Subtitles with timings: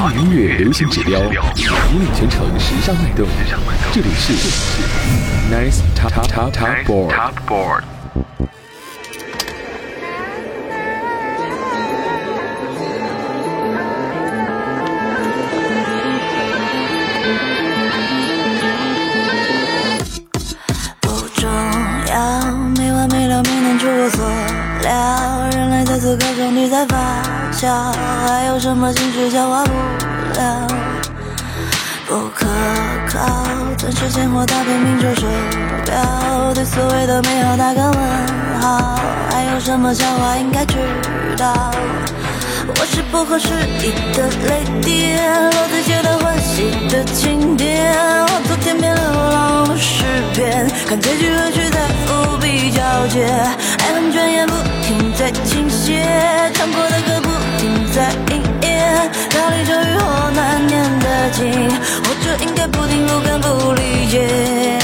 [0.00, 1.30] 华语音乐流行指标，引
[2.00, 3.28] 领全城时尚脉动。
[3.92, 4.32] 这里是
[5.52, 7.82] Nice Top Top Top Board。
[21.02, 21.50] 不重
[22.08, 22.40] 要，
[22.78, 24.26] 没完没了，没能出我所
[24.80, 25.50] 料。
[25.50, 26.96] 人类在此刻中你在发
[27.60, 27.92] 笑，
[28.26, 29.70] 还有什么情绪消化不
[30.40, 30.66] 了？
[32.06, 32.46] 不可
[33.12, 33.44] 靠，
[33.76, 35.26] 暂时间或打拼命中手
[35.84, 38.98] 表，对所谓的美好打个问号。
[39.30, 40.78] 还有什么笑话应该知
[41.36, 41.70] 道？
[42.78, 43.48] 我是不合时
[43.82, 47.92] 宜的泪点，落在街道欢喜的庆典。
[48.22, 50.02] 我昨天变流浪的诗
[50.32, 56.08] 篇，看结局和曲在伏笔交接，爱恨转眼不停在倾斜，
[56.54, 57.29] 唱过的歌不
[57.92, 61.40] 在应验，道理这雨后难念的经，
[62.04, 64.78] 我就应该不听不看不理解。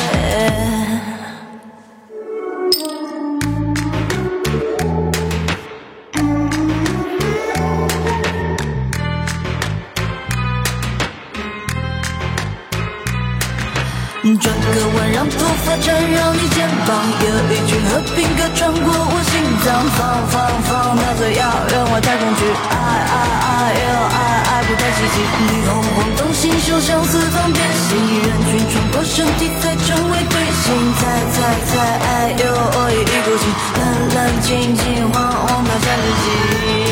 [14.40, 16.90] 转个弯，让头发缠绕你肩膀，
[17.22, 19.35] 有一群和平鸽穿过我心
[19.66, 31.00] 放放放到最遥远外太空去，爱爱爱又爱爱不太积极，霓虹晃动，星宿相似方变形，人群穿过身体才成为队形，猜
[31.32, 33.44] 猜猜，爱又我一意孤行，
[33.80, 33.82] 冷
[34.14, 36.85] 冷清清，晃晃到下世纪。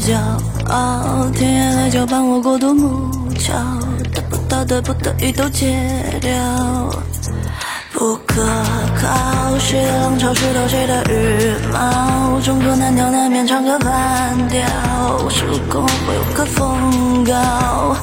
[0.00, 0.16] 骄
[0.70, 3.52] 傲，天涯海角伴我过独木桥，
[4.14, 5.76] 得不到的不得已都戒
[6.22, 6.32] 掉。
[7.92, 8.42] 不可
[8.96, 14.64] 靠，谁的浪潮吹到谁的羽毛，众口难调难免唱个反调，
[15.22, 17.94] 我是公会有个风高。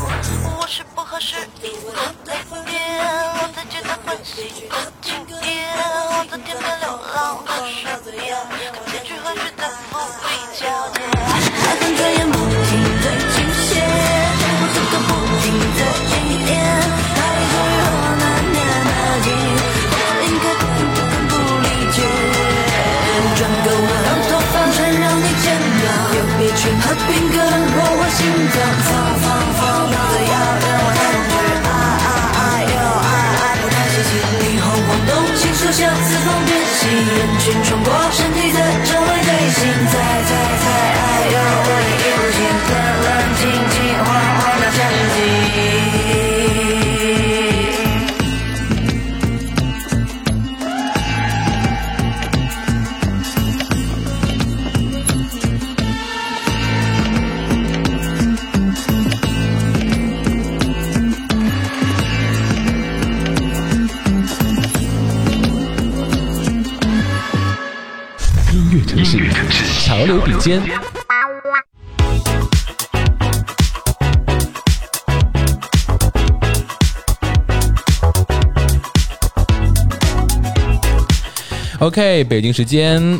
[28.58, 29.07] 心
[69.98, 70.62] 潮流比肩。
[81.80, 83.20] OK，北京时间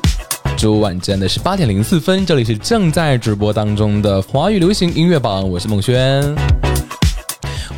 [0.56, 6.67] 周晚间的是八点零四分，这里是正在直播当中的华语流行音乐榜，我是孟轩。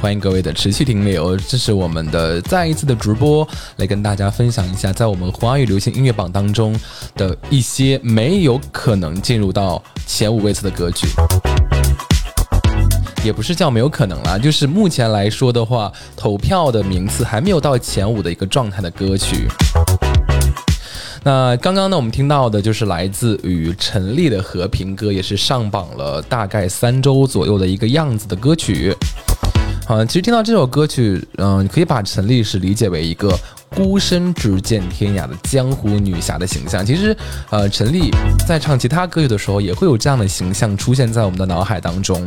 [0.01, 3.45] 欢迎各位的持续停留，这是我们的再一次的直播，
[3.75, 6.73] 来跟大家分享一下，在我们华语流行音乐榜当中
[7.15, 11.07] 的一些没有可能进入到前五位次的歌曲。
[13.25, 19.49] 也不是叫没有可能啦，就是目前来说的话，投票的名次还没有到前五的一个状态的歌曲。
[21.23, 28.95] 那刚刚呢，我们听到的就是来自于陈粒的《和平歌》，也是上榜了大概三周左右的一个样子的歌曲。
[29.89, 33.35] 好，其实听到这首歌曲，嗯、你可以把陈粒是理解为一个
[33.75, 36.85] 孤身直剑天涯的江湖女侠的形象。
[36.85, 37.17] 其实，
[37.49, 38.11] 呃，陈粒
[38.47, 42.23] 在唱其他歌曲的时候，也会有这样的形象出现在我们的脑海当中。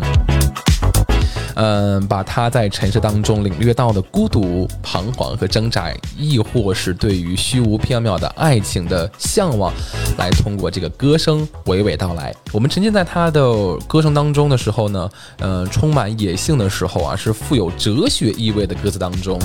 [1.55, 9.73] 嗯，把他在城市当中领略到的孤独、彷徨和挣扎，亦或是对于虚无缥缈的爱情的向往，
[10.17, 12.35] 来通过这个歌声娓娓道来。
[12.53, 19.39] 我们沉浸在他的歌声当中的时候呢，呃，充满野性的时候啊，是富有哲学意味的歌词当中，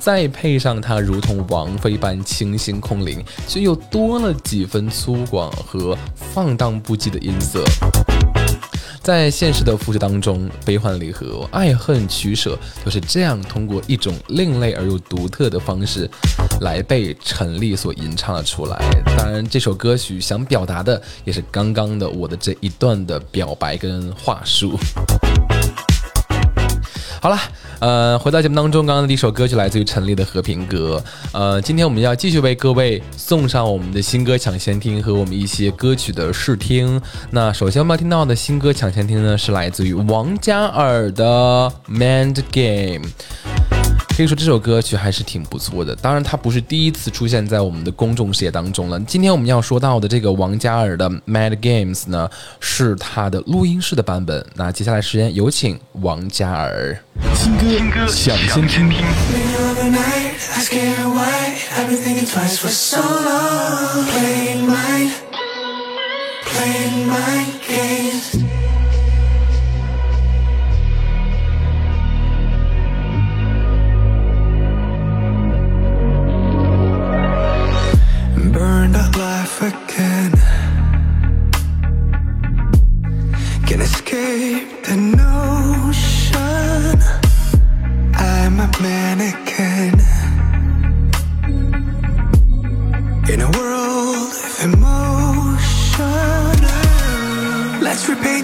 [0.00, 7.64] 再配上他如同王菲般清新空灵，却又多了几分粗犷和放荡不羁的音色。
[9.08, 16.06] 在现实的复制当中，悲欢离合、爱恨取舍，都是这样通过一种另类而又独特的方式，
[16.60, 18.78] 来被陈粒所吟唱了出来。
[19.16, 24.78] 当然，这首歌曲想表达的也是刚刚的我的这一段的表白跟话术。
[27.22, 27.38] 好了。
[27.80, 31.02] 呃，回到节目当中，刚刚的第一首歌曲来自于陈粒的《和平歌》。
[31.32, 37.00] 呃，今天我们要继续为各位送上我们的新歌抢先听和我们一些歌曲的试听。
[37.30, 41.24] 那首先我们要听到的新歌抢先听呢，是来自于王嘉尔的
[41.88, 43.06] 《Mind Game》。
[44.18, 48.98] 可以说这首歌曲还是挺不错的，当然它不是第一次出现在我们的公众视野当中了。
[49.06, 52.28] 今天我们要说到的这个王嘉尔的《Mad Games》呢，
[52.58, 54.44] 是他的录音室的版本。
[54.56, 56.98] 那接下来时间有请王嘉尔
[57.36, 57.56] 新
[57.92, 58.92] 歌抢先听。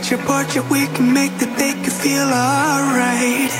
[0.04, 3.50] Get your portrait, we can make the day you feel alright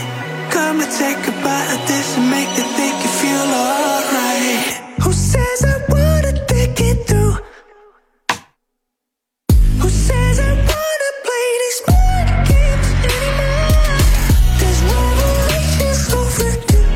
[0.50, 4.60] Come and take a bite of this and make the day you feel alright
[5.02, 7.38] Who says I wanna think it through?
[9.80, 13.96] Who says I wanna play these board games anymore?
[14.60, 16.88] There's revelations overdue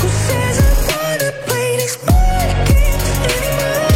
[0.00, 3.04] Who says I wanna play these board games
[3.36, 3.92] anymore?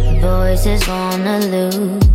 [0.00, 2.05] The voices wanna lose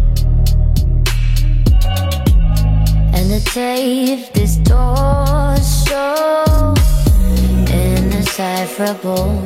[3.54, 6.74] Save This door's so
[7.68, 9.44] indecipherable.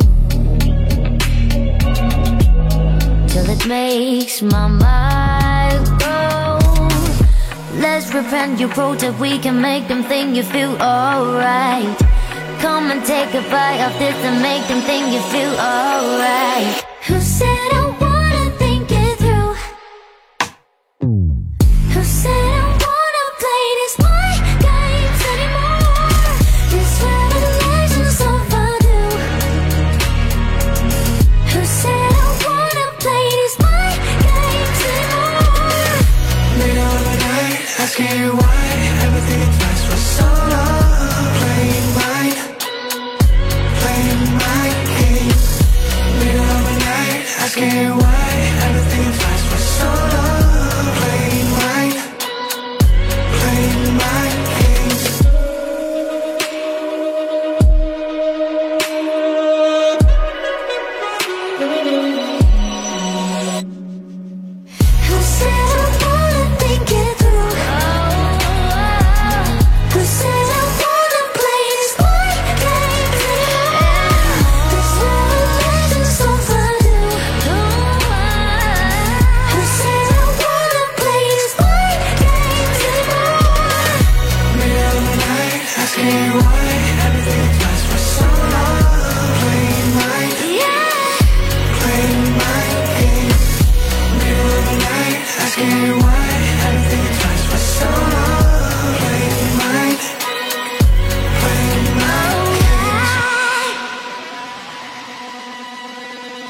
[3.28, 6.60] Till it makes my mind go.
[7.82, 11.98] Let's repent your protest We can make them think you feel alright.
[12.60, 16.86] Come and take a bite of this And make them think you feel alright.
[17.08, 18.05] Who said I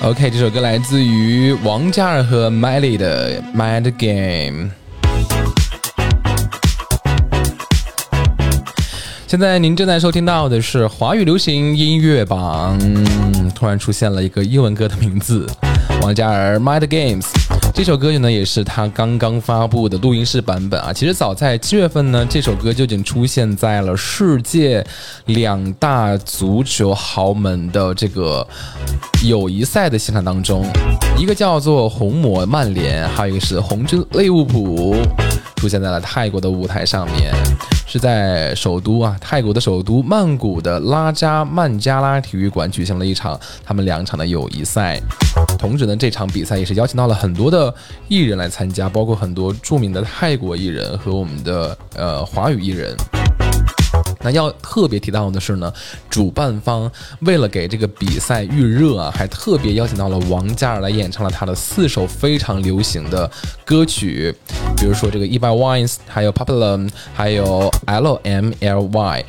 [0.06, 4.70] OK，这首歌来自于王嘉尔和 Miley 的《Mad Game》。
[9.26, 12.78] 现在您正在收听到的是华语流行音乐榜。
[13.56, 15.50] 突然出现了一个英文歌的名字，
[16.04, 17.24] 王嘉尔《Mad Games》。
[17.76, 20.94] 这首歌曲呢，也是他刚刚发布的录音室版本啊。
[20.94, 24.84] 其实早在七月份呢，这首歌就已经出现在了世界
[25.26, 28.48] 两大足球豪门的这个
[29.26, 30.66] 友谊赛的现场当中，
[31.18, 34.96] 一个叫做红魔曼联，还有一个是红军利物浦。
[35.66, 37.34] 出现在了泰国的舞台上面，
[37.88, 45.02] 是在首都啊泰国的首都曼谷的拉加曼加拉体育馆举行了一场他们两场的友谊赛。
[45.58, 47.74] 同时呢，这场比赛也是邀请到了很多的
[48.08, 52.96] 艺人来参加，包括很多著名的泰国艺人和我们的呃华语艺人。
[54.26, 55.72] 那要特别提到的是呢，
[56.10, 56.92] 主办方
[57.22, 63.30] 为了给这个比赛预热啊，还特别邀请到了王嘉尔来演唱了他的四首非常流行的
[63.64, 64.36] 歌曲，
[64.76, 69.22] 比如说这个《e by Wines》，还有《Popular》，还有《L M L Y》。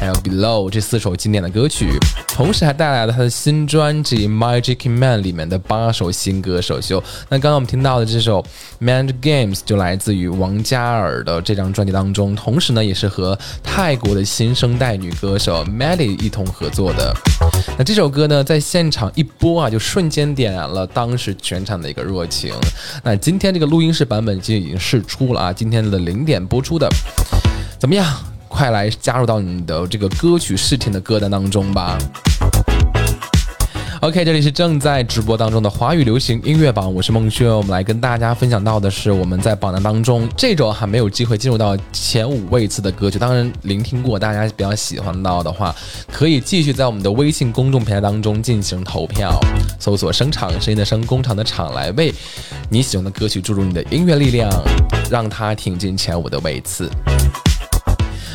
[0.00, 1.86] 还有 Below 这四首经典的歌曲，
[2.26, 7.00] 同时还带来了他的新专辑《Magic Man》里面的八首新歌首秀。
[7.28, 8.42] 那刚刚我们听到的这首
[8.84, 17.14] 《Mind Games》就来自于王嘉尔的这张专辑当中，同时呢也是和泰国的新新生代女歌手 Melly 一同合作的。
[17.78, 22.52] 那这首歌呢在现场一播啊，就瞬间点燃了当时全场的一个热情。
[23.04, 26.88] 那今天这个录音室版本就已经试出了啊，今天的零点播出的，
[27.78, 28.04] 怎么样？
[28.48, 31.96] 快来加入到你的这个歌曲试听的歌单当中吧。
[34.02, 37.48] OK，这里是正在直播当中的华语流行音乐榜，我是孟轩。
[37.48, 43.16] 我们来跟大家分享到的是我们在榜单当中这周还没有机会进入到前五位次的歌曲。
[43.16, 45.72] 当然，聆听过大家比较喜欢到的话，
[46.10, 49.38] 可以继续在我们的微信公众平台当中进行投票，
[49.78, 52.12] 搜索“声场声音的声工厂的厂”来为
[52.68, 54.50] 你喜欢的歌曲注入你的音乐力量，
[55.12, 56.90] 让它挺进前五的位次。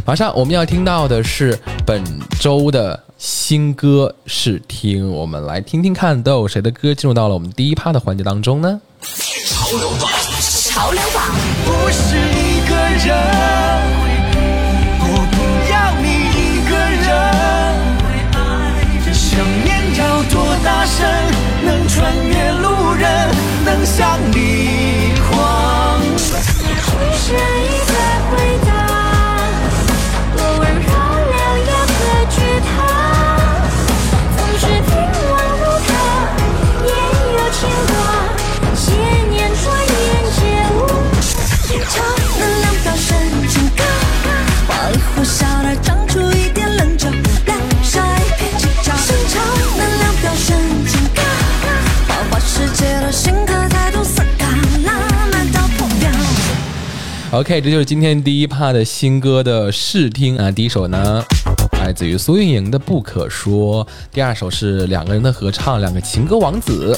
[0.06, 2.02] 马上我们要听到的是本
[2.40, 8.80] 周的新歌试听，我们来听听看都有谁的歌进入到了我们第一趴的环节当中呢？
[9.02, 10.10] 潮流榜，
[10.40, 13.37] 潮流榜，不是一个人，
[57.32, 60.50] OK，这就是今天第一趴的新歌的试听啊。
[60.50, 61.22] 第一首呢，
[61.74, 66.98] 来自于苏运莹的《不可说》；第二首是两个人的合唱，两个情歌王子，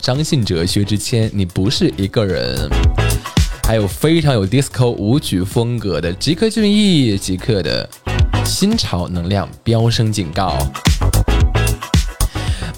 [0.00, 2.56] 张信哲、薛之谦，《你不是一个人》；
[3.66, 7.86] 还有非常有 disco 舞曲风格的吉克隽逸，吉克的
[8.46, 10.56] 新潮能量飙升警告。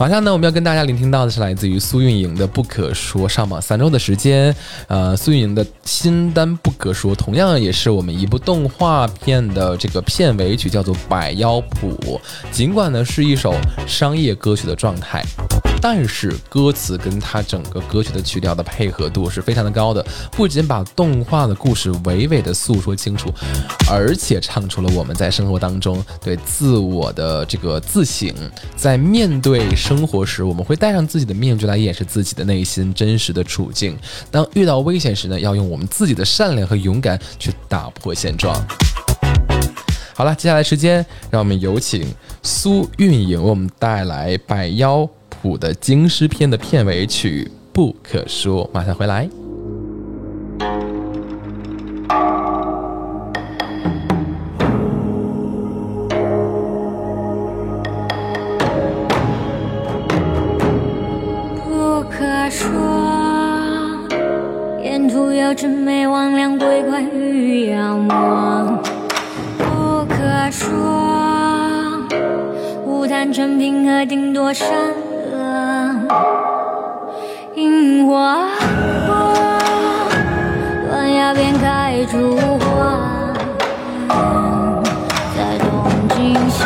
[0.00, 4.56] 马上呢，我们要跟大家聆听到的是来自于苏运莹的《不可说》，上榜三周的时间。
[4.88, 11.98] 呃，苏运莹的新单《不可说》同样也是我们一部动画片的这个片尾曲，叫做《百妖谱》。
[12.50, 13.54] 尽管呢是一首
[13.86, 15.22] 商业歌曲的状态。
[15.80, 23.32] 但是歌词跟它整个歌曲的曲调的配合度是非常的高的，不仅把动画的故事娓娓的诉说清楚，
[23.90, 28.34] 而且唱出了我们在生活当中对自我的这个自省，
[28.76, 33.96] 在面对生活时，我们会戴上自己的面具来掩饰自己的内心真实的处境。
[34.30, 38.54] 当遇到危险时呢，要用我们自己的善良和勇敢去打破现状。
[40.14, 42.06] 好了，接下来时间，让我们有请
[42.42, 44.98] 苏运莹为我们带来《百妖》。
[45.42, 49.26] 谱的京师篇的片尾曲不可说，马上回来。
[61.64, 62.68] 不可说，
[64.82, 68.78] 沿途有魑魅魍魉鬼怪与妖魔。
[69.56, 70.68] 不可说，
[72.84, 74.68] 无谈成平和顶多山。
[77.54, 78.48] 樱花，
[80.88, 82.64] 断崖边开出花，
[85.36, 85.68] 在冬
[86.16, 86.64] 景下，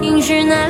[0.00, 0.68] 应是那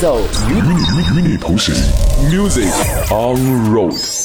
[0.00, 1.74] 奏，与你与你同行，
[2.30, 2.72] Music
[3.10, 4.19] on road。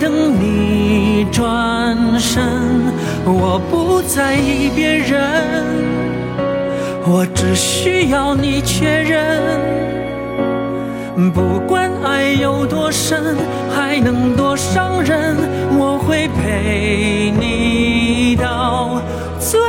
[0.00, 2.42] 等你转身。
[3.26, 5.20] 我不在意别人，
[7.06, 9.38] 我只需要你确认。
[11.34, 13.36] 不管爱有多深，
[13.70, 15.36] 还能多伤人，
[15.78, 19.02] 我会陪你到
[19.38, 19.60] 最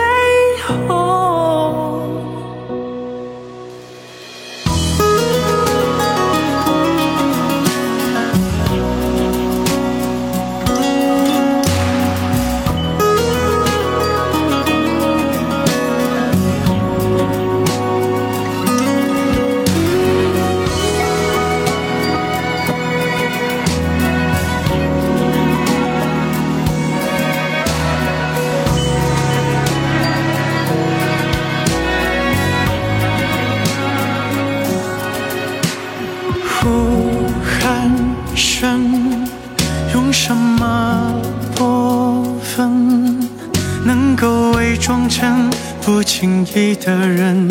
[45.82, 47.50] 不经意的人，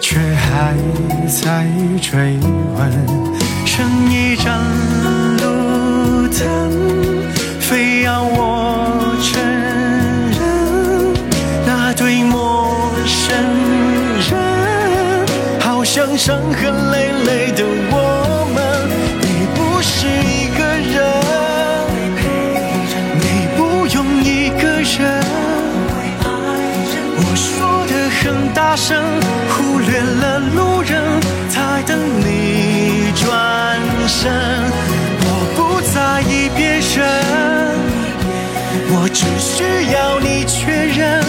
[0.00, 0.74] 却还
[1.28, 1.66] 在
[2.00, 2.38] 追
[2.74, 2.90] 问。
[3.64, 4.58] 剩一盏
[5.36, 6.40] 路灯，
[7.60, 9.40] 非要我承
[10.32, 10.40] 认，
[11.66, 12.74] 那对陌
[13.06, 13.36] 生
[14.30, 14.32] 人，
[15.60, 16.72] 好像伤痕
[34.28, 37.04] 我不在意别人，
[38.90, 39.62] 我只需
[39.92, 41.22] 要你确认。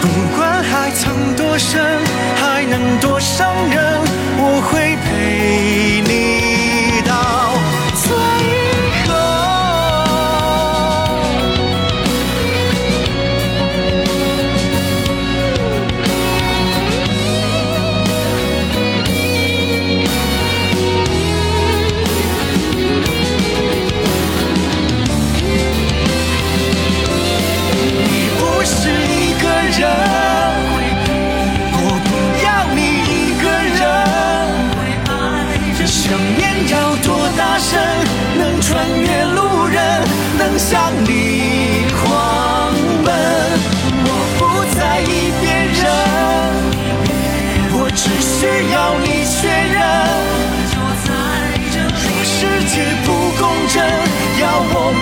[0.00, 0.04] 不
[0.36, 1.98] 管爱曾多深，
[2.36, 3.78] 还能多伤人，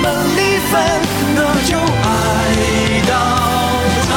[0.00, 0.04] 们
[0.36, 0.74] 离分，
[1.34, 2.08] 那就爱
[3.08, 3.12] 到
[4.10, 4.14] 爱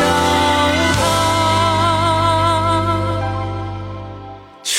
[0.00, 0.02] 到
[4.62, 4.72] 承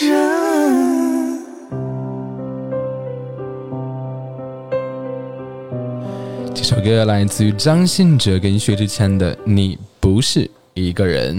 [6.54, 11.36] 这首歌来自于张信哲跟薛之谦的《你不是一个人》。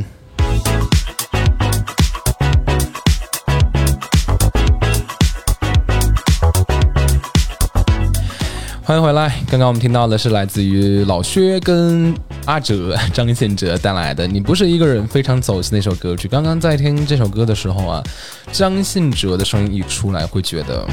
[8.92, 9.34] 欢迎回来。
[9.50, 16.28] 刚刚我们听到的是来自于老薛跟阿哲、张信哲带来的《你不是一个人》，非常走心的一首歌曲。
[16.28, 18.04] 刚刚在听这首歌的时候啊，
[18.52, 20.86] 张信哲的声音一出来，会觉得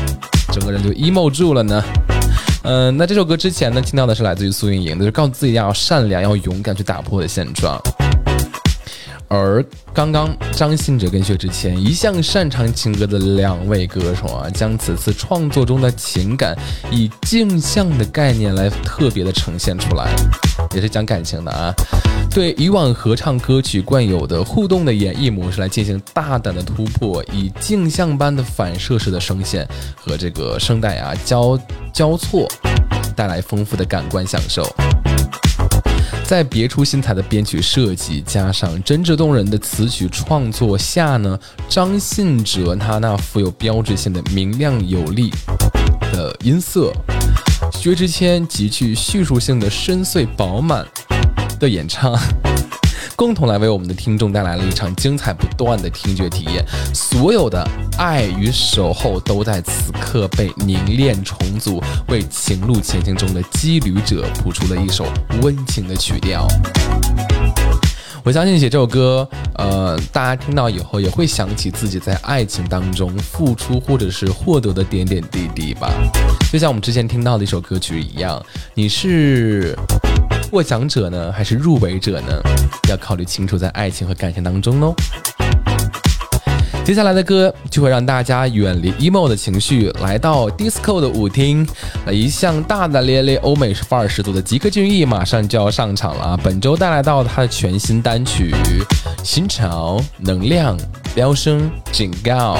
[0.52, 1.82] 整个人就 emo 住了呢。
[2.62, 7.82] 嗯，那这首歌之前呢，听到的是来自于苏运莹的，就告诉自己要善良、要勇敢去打破的现状。
[9.28, 16.56] 而刚刚张信哲跟薛之谦一向擅长情歌的两位歌手啊，将此次创作中的情感
[16.90, 20.10] 以镜像的概念来特别的呈现出来，
[20.74, 21.72] 也是讲感情的啊。
[22.30, 31.58] 对以往合唱歌曲惯有的互动的演绎模式来进行大胆的突破，以镜像般的反射式的声线和这个声带啊交
[31.92, 32.48] 交错，
[33.16, 34.62] 带来丰富的感官享受。
[36.28, 45.30] 在别出心裁的编曲设计，加上真挚动人的词曲创作下呢，张信哲他那富有标志性的明亮有力
[46.12, 46.92] 的音色，
[47.72, 50.86] 薛之谦极具叙述性的深邃饱满
[51.58, 52.14] 的演唱。
[53.18, 65.04] 共同来为我们的听众带来了一场精彩不断的听觉体验，所有的爱与守候都在此刻被凝练重组，为情路前行中的羁旅者谱出了一首
[65.42, 66.46] 温情的曲调。
[68.24, 75.90] 我相信写这首歌，呃，大家听到以后也会想起自己在爱情当中付出或者是获得的点点滴滴吧。
[76.52, 79.76] 就像我们之前听到的一首歌曲一样，你是。
[80.50, 82.40] 获奖者呢，还是入围者呢？
[82.88, 84.94] 要考虑清楚，在爱情和感情当中哦。
[86.88, 91.68] 接下来的歌就会让大家远离 emo 的情绪，来到 disco 的舞厅。
[92.06, 96.40] 那一向大大咧咧、欧美范儿十足的吉克隽逸马上就要上场了啊！
[96.42, 98.52] 本周带来到他的全新单曲
[99.22, 100.78] 《新潮能量
[101.14, 102.56] 飙升警告》，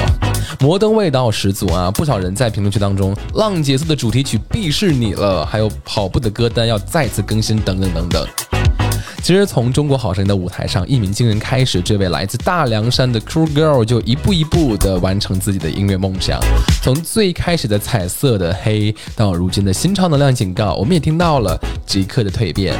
[0.59, 1.89] 摩登味道十足啊！
[1.89, 8.27] 不少人在评论区当中，浪姐色的主题曲必是你了，还有跑步的歌单要再次更新，等等等等。
[9.21, 16.39] 其实从中国好声音的舞台上一鸣惊人开始，这位来自大凉山的 Cool Girl 就一步一步的完成自己的音乐梦想。
[16.81, 22.73] 从最开始的彩色的黑，到如今的新超能量警告，我们也听到了即刻的蜕变。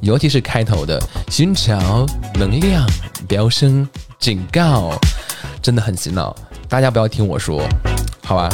[0.00, 2.88] 尤其是开头的新潮能量
[3.28, 3.86] 飙升
[4.18, 4.98] 警告，
[5.60, 6.34] 真的很洗脑。
[6.68, 7.62] 大家不要听我说，
[8.24, 8.48] 好吧？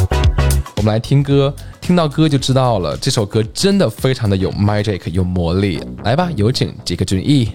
[0.77, 1.55] 我们来听歌。
[1.87, 5.81] 听到歌就知道了，这首歌真的非常的有 magic，有魔力。
[6.03, 7.49] 来吧，有请杰克隽逸。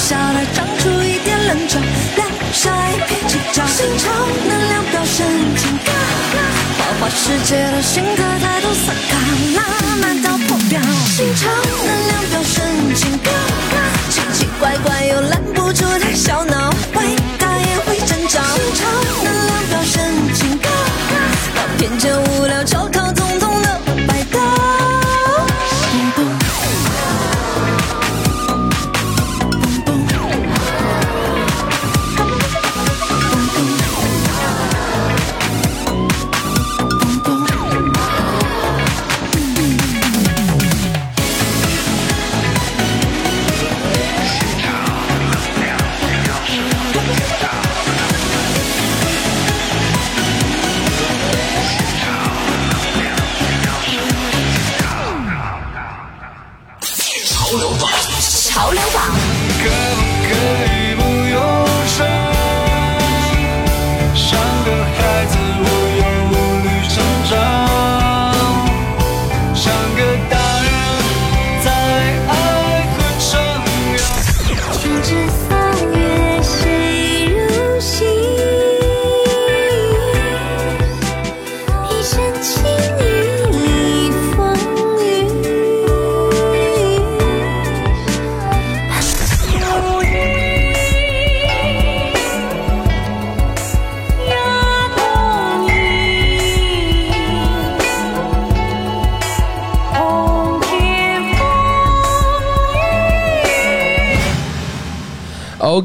[0.00, 1.78] 下来长出一点棱角，
[2.16, 2.70] 晾晒
[3.06, 3.62] 脾气照。
[3.66, 4.10] 心潮
[4.48, 5.92] 能量飙升情高，
[6.78, 9.18] 花花世界的性格态度洒卡
[9.56, 10.80] 拉满到破表。
[11.06, 11.48] 心潮
[11.86, 13.30] 能量飙升情高，
[14.08, 16.69] 奇奇怪怪又拦不住他小脑，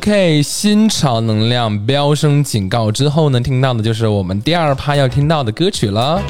[0.07, 6.21] OK，新潮能量飙升警告之后呢，听到的就是我们第二趴要听到的歌曲了。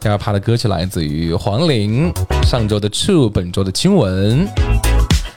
[0.00, 4.48] 第二趴的歌曲来自于黄龄，上周的 True，本周的亲吻，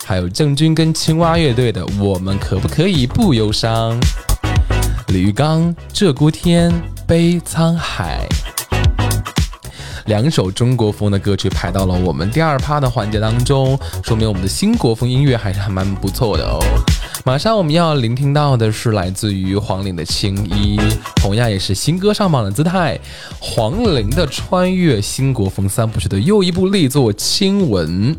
[0.03, 3.95] 还有郑钧跟青蛙乐队的《我们可不可以不忧伤》，
[5.09, 5.61] 李玉刚
[5.93, 6.71] 《鹧鸪天》
[7.05, 8.27] 悲沧海。
[10.07, 16.59] 两首中国风的歌曲排到了我们第二趴的环节当中，说明我们的新国风音乐还是还蛮不错的哦。
[17.23, 20.77] 马上我们要聆听到的是来自于黄龄的《青衣》，
[21.17, 22.99] 同样也是新歌上榜的姿态。
[23.39, 28.15] 黄龄的穿越新国风三部曲的又一部力作《亲吻》，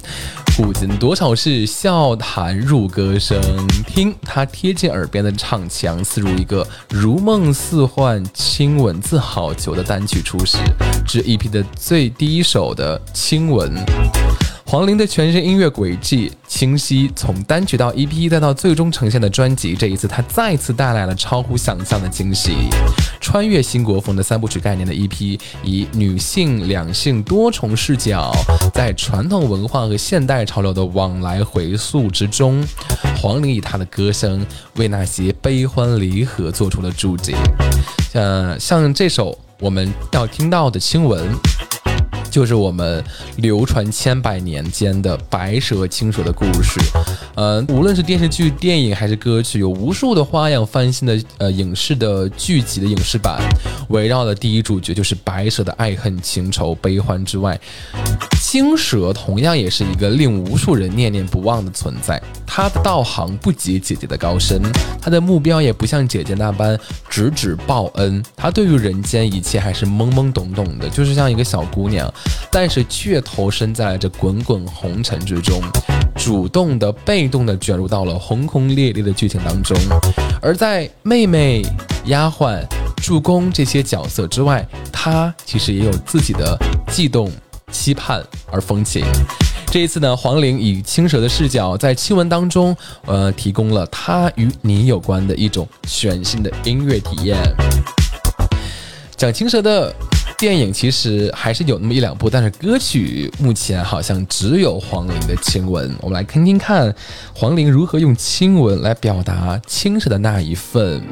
[0.56, 3.40] 古今多少事笑谈入歌声，
[3.88, 10.58] 听他贴近耳边的唱腔，似如一个如梦似幻、亲吻自好球的单曲出世，
[11.04, 13.74] 至 EP 的最第一首的《亲吻》。
[14.72, 22.52] 黄龄的全身音乐轨迹清晰，从单曲到 EP 再到最终呈现的专辑，这一次她再次带来了超乎想象的惊喜。
[23.20, 28.32] 穿越新国风的三部曲概念的 EP，以女性、两性多重视角，
[28.72, 32.64] 在传统文化和现代潮流的往来回溯之中，
[33.18, 34.42] 黄龄以她的歌声
[34.76, 37.34] 为那些悲欢离合做出了注解。
[38.10, 41.22] 像像这首我们要听到的《亲吻》。
[42.32, 43.04] 就是我们
[43.36, 46.80] 流传千百年间的白蛇青蛇的故事。
[47.34, 53.38] 呃，无论是电视剧、电影还是歌曲，有无数的花样翻新的呃影视的剧集的影视版，
[53.90, 57.60] 围绕的第一主角就是白蛇的爱恨情仇、悲欢之外，
[58.40, 62.20] 青蛇同样也是一个令无数人念念不忘的存在。
[62.54, 64.60] 他的道行不及姐姐的高深，
[65.00, 72.12] 他的目标也不像姐姐那般直指报恩，他对于人间一切还是懵懵懂懂的，就是像一个小姑娘，
[72.50, 75.62] 但是却投身在了这滚滚红尘之中，
[76.14, 79.74] 主动的、被动的卷入到了轰轰烈烈的剧情当中。
[80.42, 81.64] 而在妹妹、
[82.04, 82.62] 丫鬟、
[82.98, 84.62] 助攻这些角色之外，
[84.92, 86.54] 她其实也有自己的
[86.88, 87.32] 悸动、
[87.70, 89.02] 期盼而风情。
[89.72, 97.38] 这一次呢，黄龄以青蛇的视角，在亲吻当中，呃，提供了她与你有关的一种全新的音乐体验。
[99.16, 99.90] 讲青蛇的
[100.36, 105.90] 电影其实还是有那么一两部，但是歌曲目前好像只有黄龄的亲吻。
[106.02, 106.94] 我们来听听看，
[107.32, 111.02] 黄龄如何用亲吻来表达青蛇的那一份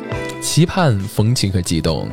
[0.42, 2.06] 期盼、风情和激动。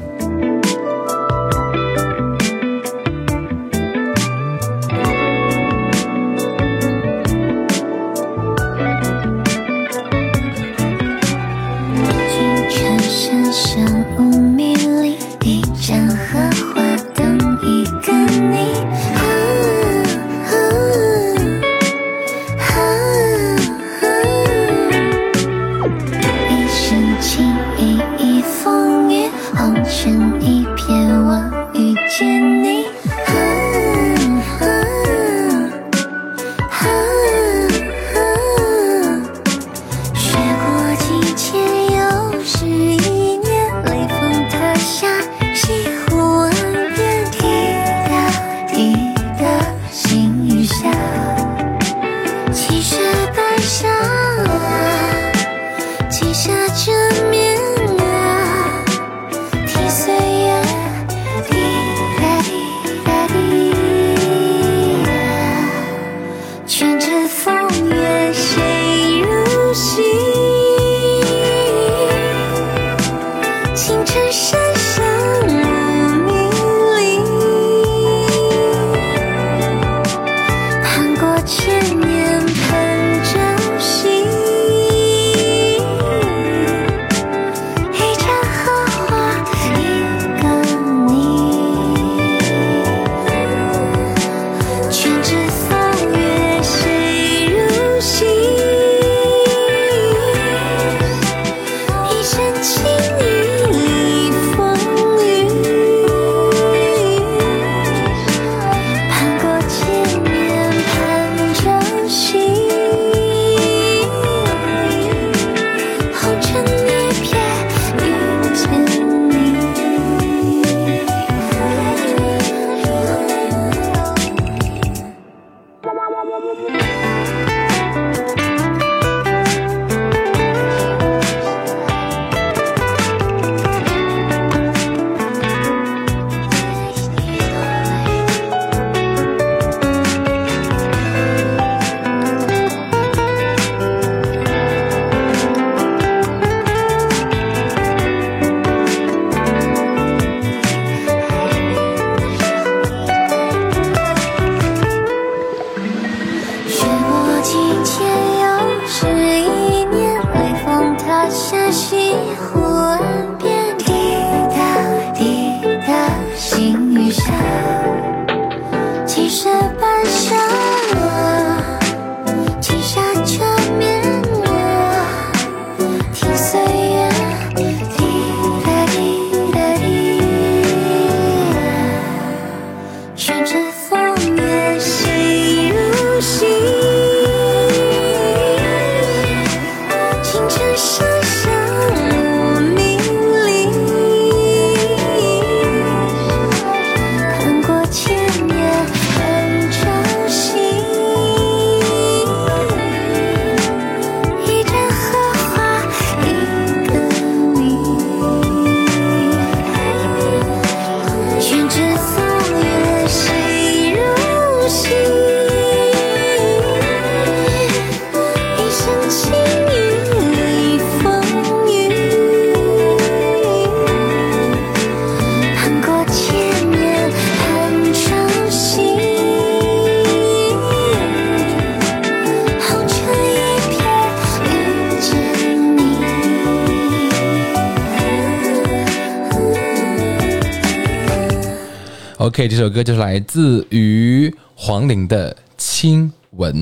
[242.38, 246.54] OK，这首歌就是来自于黄龄的《亲吻》。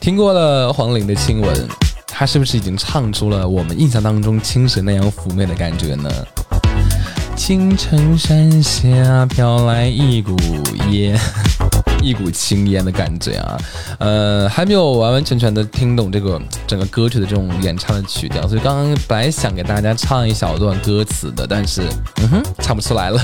[0.00, 1.54] 听过了黄龄的《亲吻》，
[2.06, 6.10] 她是不是已经唱出了我们印象当中青蛇那样妩媚的感觉呢？
[7.36, 10.34] 青城山下飘来一股
[10.90, 11.18] 烟，
[12.02, 13.58] 一股青烟的感觉啊。
[13.98, 21.82] 呃，还没有完完全全的听懂这个整个歌曲的这种演唱的曲调，所以刚刚本来想给大家唱一小段歌词的，但是
[22.22, 23.20] 嗯哼，唱不出来了。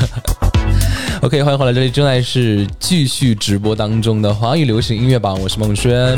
[1.22, 6.14] OK，欢迎回来，这里正在是继续直播当中的华语流行音乐榜，我是孟轩。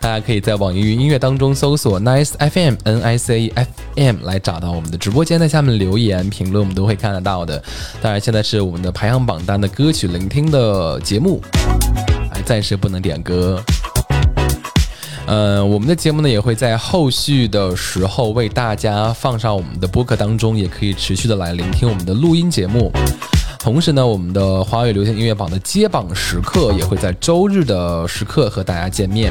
[0.00, 3.68] 大家可以在网易云音乐当中搜索 Nice FM N I C E F
[3.98, 7.62] M 来找到我们的直播间，在下面留言评论，我们都会看得到的。
[8.00, 11.42] 当然，现在是我们的排行榜单的歌曲聆听的节目，
[12.32, 13.62] 还暂时不能点歌。
[15.26, 22.90] 呃，我们的节目呢也会在后续的时候为大家放上我们的播客当中，也可以持续的来聆听我们的录音节目。
[23.58, 29.30] 同时呢，我们的华语流行音乐榜的接榜时刻也会在周日的时刻和大家见面。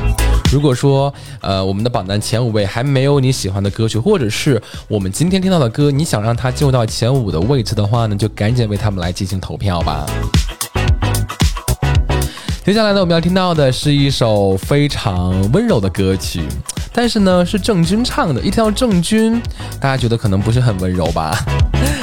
[0.52, 1.12] 如果说
[1.42, 10.06] 呃我们的榜单前五位还没有你喜欢的歌曲，或者是我们今天听到的歌，你想让它进入到前五的位置的话呢，就赶紧为他们来进行投票吧。
[12.64, 16.44] 接下来呢，我们要听到的是一首非常温柔的歌曲，
[16.94, 18.42] 但是呢是郑钧唱的。
[18.42, 19.42] 一听到郑钧，
[19.80, 21.34] 大家觉得可能不是很温柔吧？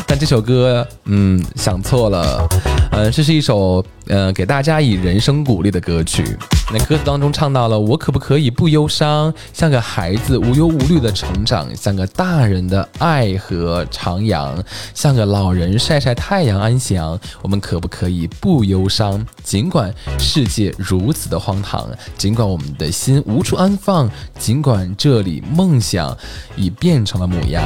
[0.06, 2.46] 但这首歌，嗯，想错了。
[2.92, 6.36] 嗯，这是一首呃给大家以人生鼓励的歌曲。
[6.72, 14.58] 那歌词当中唱到了：“我可不可以不忧伤，像个孩子无忧无虑的成长，像个大人的爱和徜徉，
[14.94, 17.18] 像个老人晒晒太阳安详。
[17.42, 19.24] 我们可不可以不忧伤？
[19.42, 21.86] 尽管世界如此的荒唐，
[22.16, 26.16] 尽管我们的心无处安放，尽管这里梦想
[26.56, 27.62] 已变成了模样。”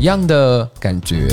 [0.00, 1.28] 一样的感觉，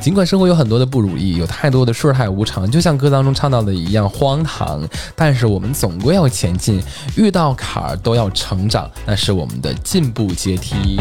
[0.00, 6.80] 尽管生活有很多的不如意，有太多的顺海无常，就像歌当中唱唱到的一样荒唐，但是我们总归要前进，
[7.16, 11.00] 遇到坎儿都要成长，那是我们的进步阶梯。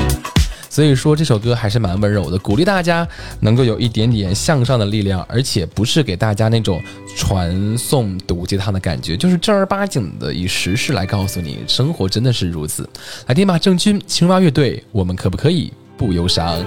[0.67, 3.07] 所以说这首歌还是蛮温柔的，鼓励大家
[3.41, 6.81] 能够有一点点向上的力量，而且不是给大家那种
[7.15, 12.89] 传送毒鸡汤的感觉，就是正儿八经的以实事来告诉你，生活真的是如此。
[13.27, 15.71] 来听吧，郑钧青蛙乐队，我们可不可以？
[15.95, 16.65] 不忧伤。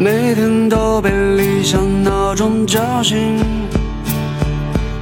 [0.00, 3.36] 每天都被理想闹钟叫醒，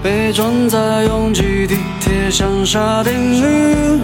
[0.03, 4.01] 被装在拥挤地铁像沙丁鱼。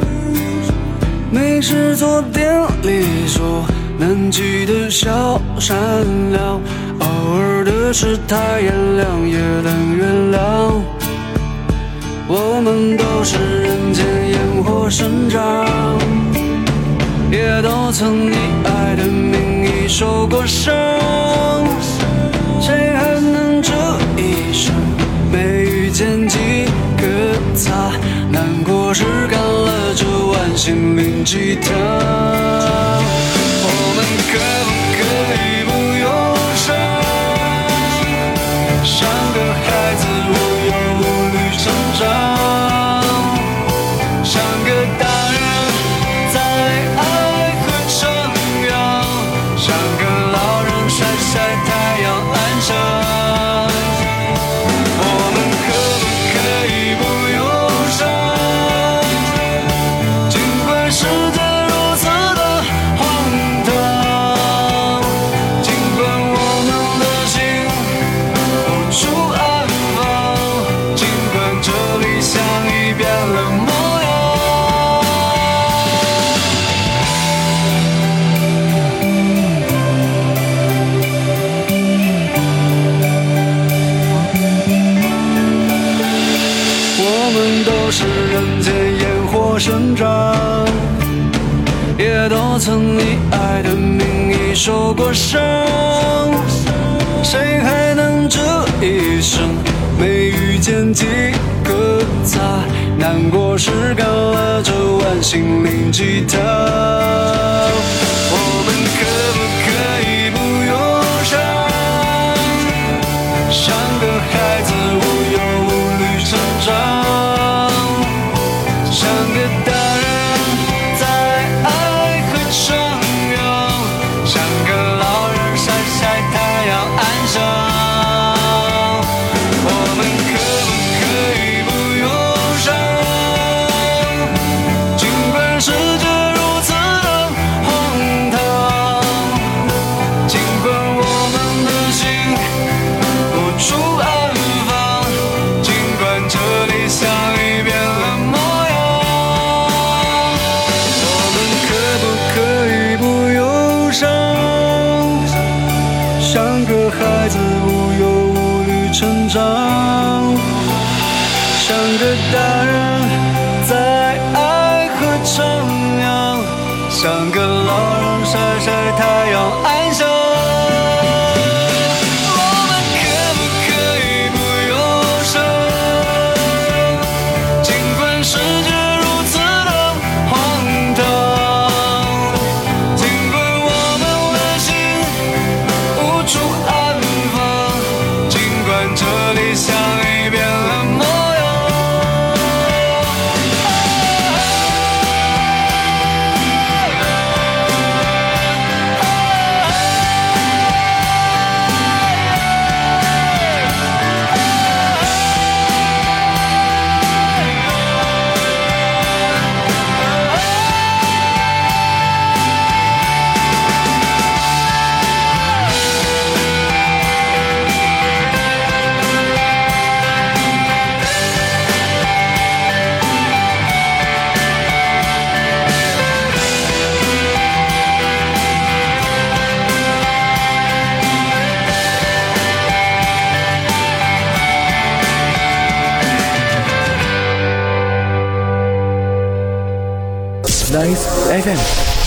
[1.30, 2.44] 没事做店
[2.82, 3.64] 里做
[3.98, 5.74] 难记的小善
[6.30, 6.60] 良，
[6.98, 7.06] 偶
[7.38, 10.82] 尔的世态炎凉，也能原谅。
[12.28, 15.66] 我们都是人间烟火生长，
[17.30, 18.71] 也都曾以爱
[19.92, 20.74] 受过伤。
[22.58, 23.70] 谁还能这
[24.16, 24.74] 一生
[25.30, 26.38] 没遇见几
[26.96, 27.92] 个他？
[28.30, 32.91] 难过时干了这碗心灵鸡汤。
[92.98, 95.40] 以爱的名义受过伤。
[97.22, 98.40] 谁还能这
[98.80, 99.54] 一生
[99.98, 101.06] 没遇见几
[101.64, 102.02] 个
[102.32, 102.64] 他？
[102.98, 106.40] 难过时干了这碗心灵鸡汤。
[108.34, 108.68] 我们
[108.98, 109.00] 可
[109.34, 109.66] 不可
[110.06, 110.36] 以不
[110.70, 110.72] 忧
[111.24, 111.32] 伤？
[113.50, 114.70] 像个孩子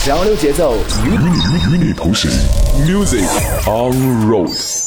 [0.06, 2.30] 潮流节奏与你与你同行
[2.86, 3.26] music
[3.66, 3.92] on
[4.30, 4.85] road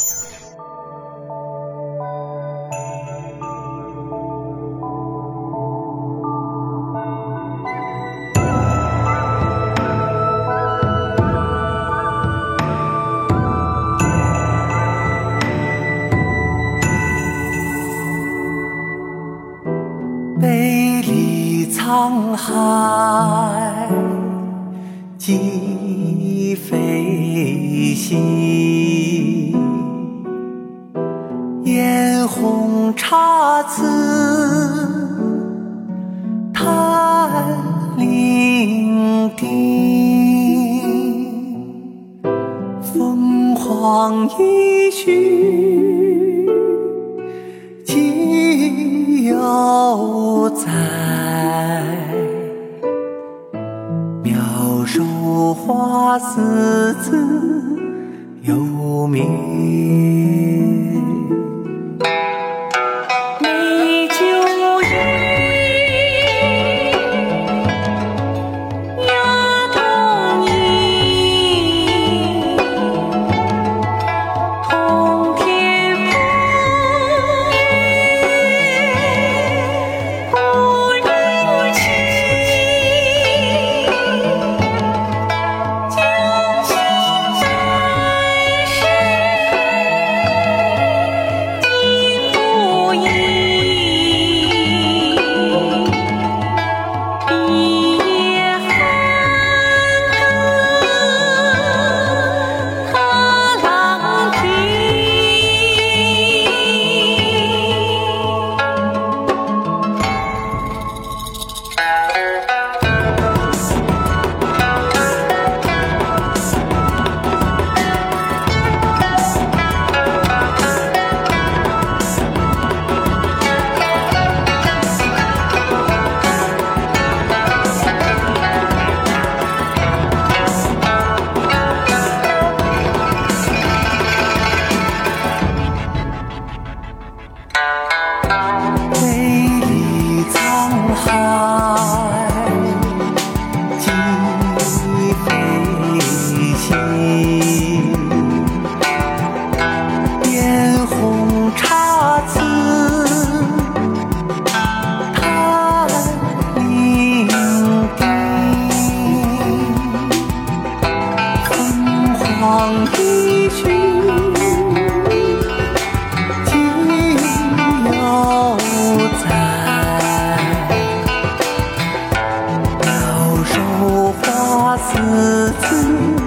[174.99, 176.18] 各自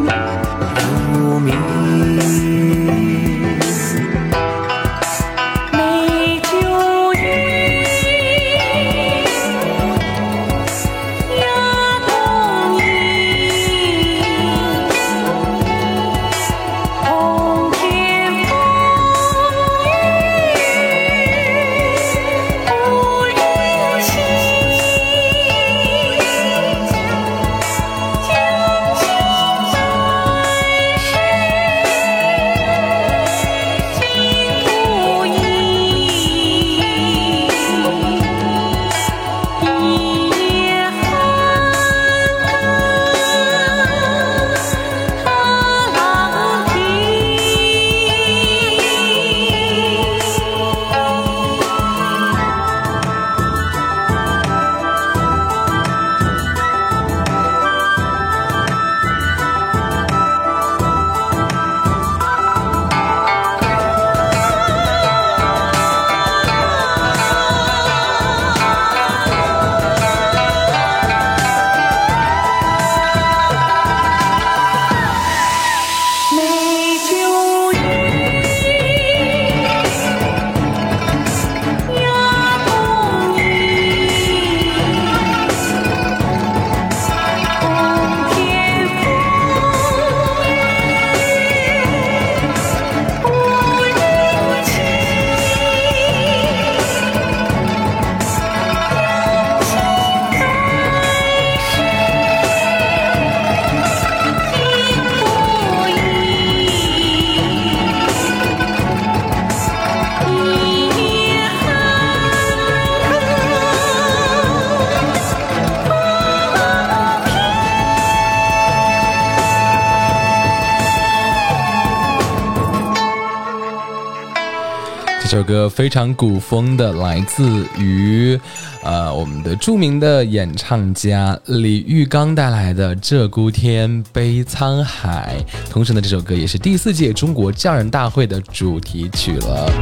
[125.32, 128.38] 这首歌非常古风的，来自于
[128.82, 135.36] 呃我们的著名的演唱家李玉刚带来的《鹧鸪天悲沧海》，
[135.70, 139.72] 同时呢，这首歌也是第四届中国匠人大会的主题曲了。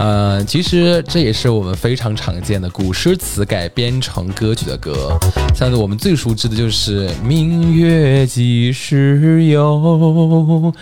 [0.00, 5.14] 呃，其实这也是我们非常常见的古诗词改编成歌曲的歌，
[5.54, 10.72] 像是我们最熟知的就是“明月几时有，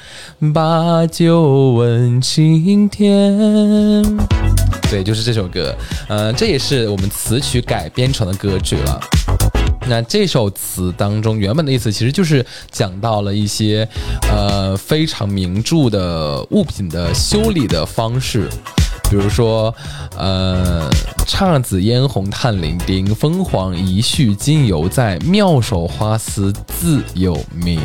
[0.55, 4.05] 把酒问青天”。
[4.89, 5.75] 对，就是这首歌。
[6.09, 9.01] 呃，这也是我们词曲改编成的歌曲了。
[9.89, 13.89] 那这首词当中原本的意思其实就是讲到了一些
[14.31, 18.49] 呃非常名著的物品的修理的方式。
[19.09, 19.75] 比如说，
[20.17, 20.89] 呃，
[21.27, 27.81] 姹紫嫣红探零丁，凤凰一絮今犹在，妙手花丝自有名。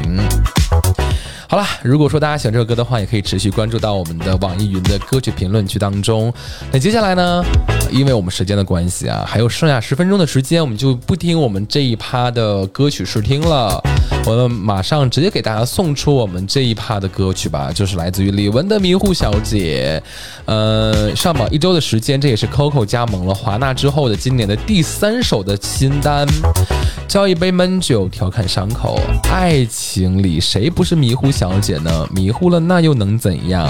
[1.47, 6.33] 好了，如果说大家喜欢这首歌的话，也可以持续关注到我们的网易云的歌曲评论区当中。
[6.71, 7.43] 那接下来呢，
[7.91, 13.79] 因为我们时间的关系啊，还有剩下十分钟的时间，我们就不听我们这一趴的歌曲试听了。
[14.25, 20.01] 我们马上直接给大家送出我们这一趴的歌曲吧，就是来自于李玟的《迷糊小姐》。
[20.45, 26.25] 呃，上榜一周的时间，这也是 Coco 加盟了华纳之后的今年的第三首的新单。
[27.07, 28.99] 浇一杯闷酒，调侃伤口，
[29.29, 32.07] 爱情里谁不是迷糊小姐呢？
[32.15, 33.69] 迷糊了那又能怎样？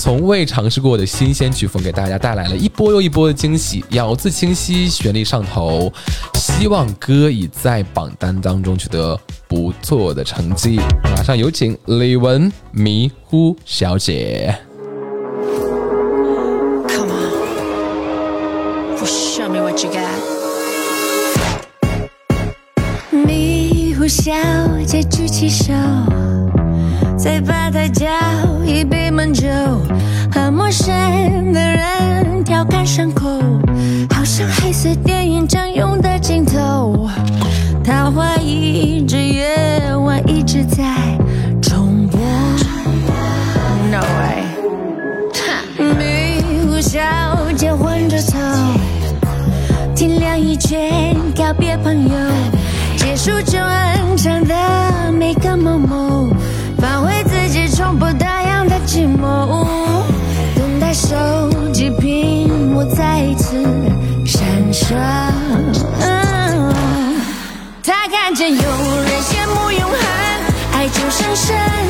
[0.00, 5.92] 从未尝试过的新鲜曲风，给大家带来了一波又一波的惊喜，咬字清晰，旋律上头。
[6.34, 9.18] 希望歌已在榜单当中取得
[9.48, 10.80] 不错的成绩。
[11.02, 12.38] 马上有请李玟
[12.72, 14.54] 《迷糊小姐》。
[16.88, 17.12] Come
[19.00, 19.98] on，show me what you got.
[23.10, 24.32] 迷糊小
[24.86, 25.72] 姐举起手，
[27.16, 28.06] 在吧台叫
[28.66, 29.48] 一杯闷酒，
[30.32, 30.92] 和陌生
[31.52, 33.28] 的人调侃伤口，
[34.10, 36.53] 好像黑色电影常用的镜头。
[40.64, 40.84] 在
[41.62, 42.20] 重播。
[43.90, 44.44] No way.
[45.76, 47.00] 迷糊小
[47.56, 48.38] 姐昏着头，
[49.94, 52.14] 天亮一圈告别朋友，
[52.96, 54.54] 结束这漫长的
[55.12, 56.28] 每个某某，
[56.78, 59.64] 返回自己从不打烊的寂寞，
[60.56, 61.16] 等待手
[61.72, 63.62] 机屏幕再一次
[64.24, 64.42] 闪
[64.72, 64.94] 烁。
[66.00, 66.74] 嗯
[67.82, 69.22] 他看见有人
[71.16, 71.83] 深深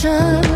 [0.00, 0.47] 叫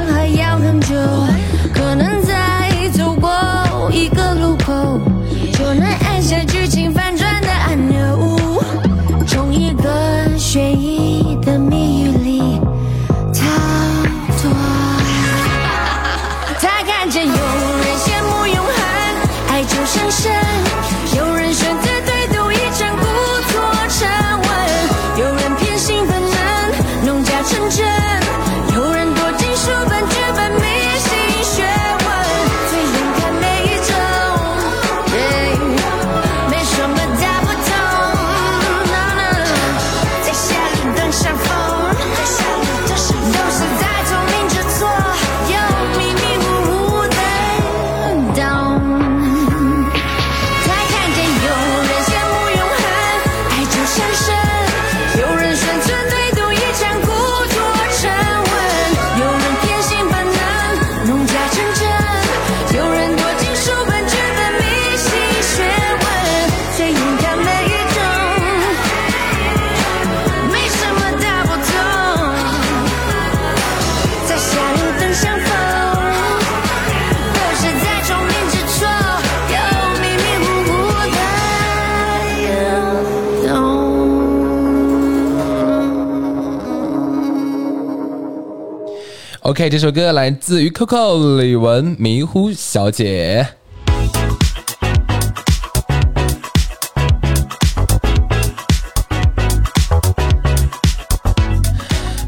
[89.53, 93.46] OK，这首歌来自于 Coco 李玟《迷糊小姐》。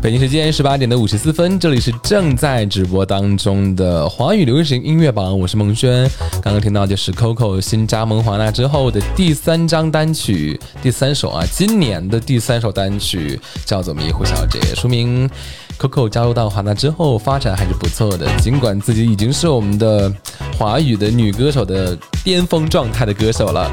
[0.02, 6.06] 北京时间十八点的五十四分，这里是正在直播当中的华语流行音乐榜，我是孟轩。
[6.42, 15.26] 刚刚听到就是 Coco 新加盟华纳之后的第三张单曲，第三首啊，今年的第三首单曲叫做《迷糊小姐》，说明
[15.78, 18.26] Coco 加入到华纳之后发展还是不错的。
[18.38, 20.12] 尽管自己已经是我们的
[20.58, 23.70] 华语的女歌手的巅峰状态的歌手了。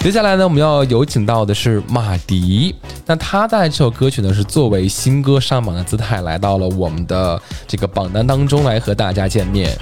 [0.00, 2.74] 接下来呢，我们要有请到的是马迪。
[3.04, 9.76] 那他在这首歌曲呢，是作为新歌上榜的姿态，来到了我们的这个榜单当中来和大家见面。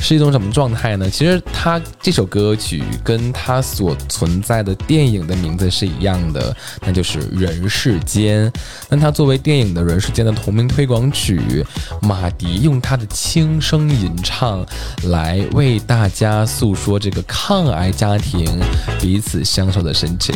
[0.00, 1.08] 是一种什么状态呢？
[1.10, 8.50] 其实他这首歌曲跟他所存在的电影的名字是一样的，那就是《人世间》。
[8.88, 11.64] 那他作为电影的《人世间》的同名推广曲，
[12.00, 14.64] 马迪用他的轻声吟唱
[15.04, 18.46] 来为大家诉说这个抗癌家庭
[19.00, 20.34] 彼此相守的深情。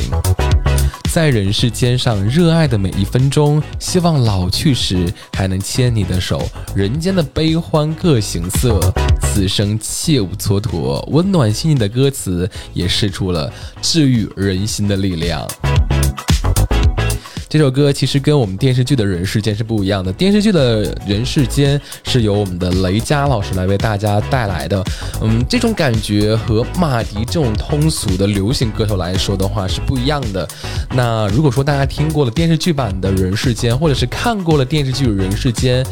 [1.13, 6.41] 在人世间上热爱的每一分钟，希望老去时还能牵你的手。
[6.75, 8.81] 人间的悲欢各形色，
[9.21, 11.05] 此生切勿蹉跎。
[11.11, 13.53] 温暖细腻的歌词也试出了
[13.83, 15.47] 治愈人心的力量。
[17.53, 20.11] 这首歌其实跟我们电视剧的人世间是不一样的。
[20.11, 24.83] 电视剧的人世间是由我们的雷佳老师来为大家带来的。
[25.21, 30.49] 嗯，这种感觉和马迪这种通俗的流行歌手来说的话是不一样的。
[30.95, 35.85] 那如果说大家听过了电视剧版的人世间，或者是看过了电视剧人世间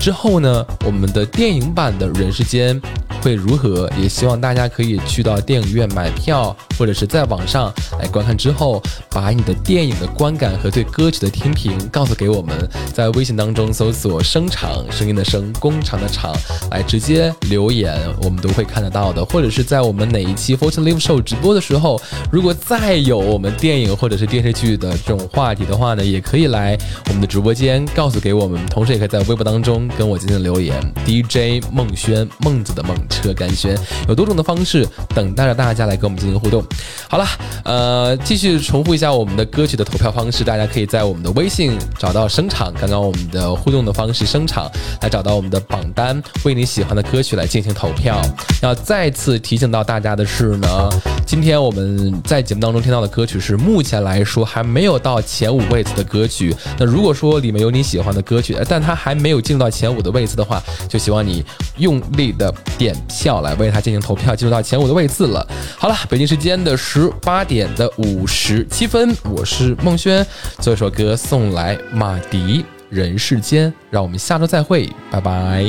[0.00, 2.82] 之后呢，我们的电影版的人世间
[3.22, 3.88] 会如何？
[4.02, 11.03] 也希望大家可以去到电影院买票，或者是在网上来观看之后，把你的电影的观感和对歌。
[11.04, 16.34] 歌曲的听评告诉给我们，在微信当中搜索“声场”声音的声，工厂的厂，
[16.70, 19.22] 来直接留言，我们都会看得到的。
[19.22, 22.00] 或者是在我们哪一期 Fortune Live Show 直播的时候，
[22.32, 26.74] 如果再有我们电影或者是电视剧的这种话题的话呢，也可以来
[27.08, 30.74] 我们的直播间告诉给我们，同时也可以在微博当中跟我进行留言。
[31.04, 33.78] DJ 孟轩，孟子的孟，车甘轩，
[34.08, 36.64] 有多种的方式等待着大家来跟我们进行互动。
[37.10, 37.26] 好了，
[37.62, 40.88] 呃，继续重复一下我们的歌曲的投票方式，大家可以。
[40.94, 44.70] 在我们的微信找到声场，刚刚我们的互动的方式声场
[45.02, 48.22] 来找到我们的榜单，为你喜欢的歌曲来进行投票。
[48.62, 50.88] 要再次提醒到大家的是呢，
[51.26, 56.54] 今天我们在节目当中听到的歌曲是目前来说还没有到前五位次的歌曲。
[56.78, 61.44] 那如果说里面有你喜欢的歌曲，但它还没有进入到前五的位次的话，就希望你
[61.78, 65.44] 用力的点票来为它进行投票，进入到前五的位次了。
[65.76, 70.24] 好了，北京时间的十八点的五十七分，我是孟轩，
[70.60, 70.84] 最说。
[70.84, 75.64] 首歌送来，马迪《人世间》，让我们下周再会，拜拜。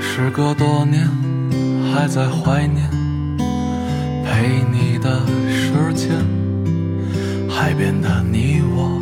[0.00, 1.08] 时隔多年，
[1.92, 2.88] 还在怀念
[4.24, 5.20] 陪你的
[5.50, 6.10] 时间，
[7.50, 9.00] 海边的你我，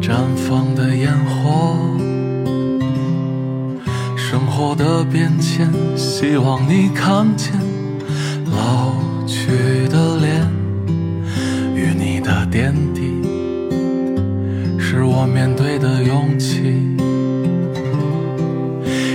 [0.00, 1.76] 绽放的烟火。
[4.40, 7.52] 生活的变迁，希望你看见
[8.50, 8.94] 老
[9.26, 10.50] 去的脸
[11.74, 13.20] 与你的点滴，
[14.78, 16.96] 是我面对的勇气。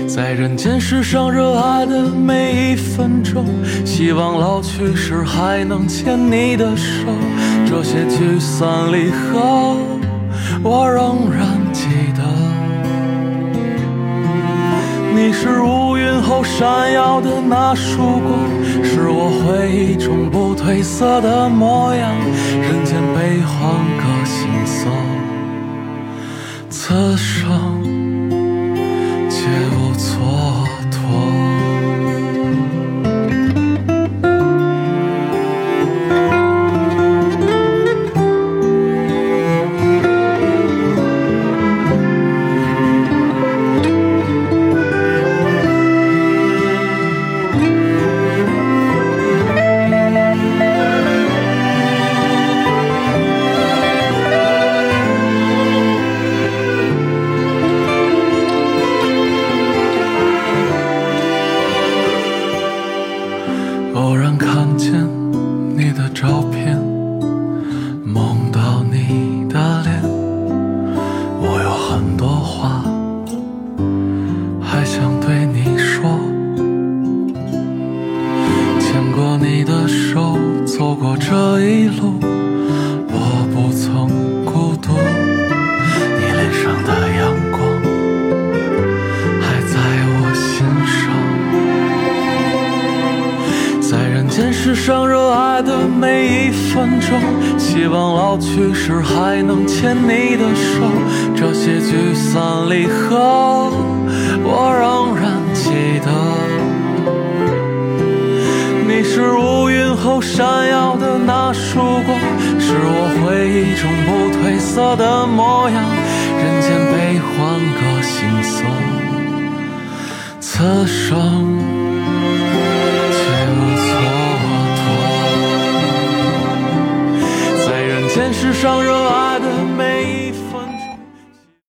[0.08, 3.48] 在人间世上热爱的每一分钟，
[3.84, 7.08] 希望老去时还能牵你的手。
[7.66, 9.76] 这些聚散离合，
[10.62, 11.48] 我仍然
[15.16, 18.38] 你是乌云后闪耀的那束光，
[18.84, 22.14] 是我回忆中不褪色的模样。
[22.62, 24.90] 人间悲欢各心色，
[26.70, 27.85] 此生。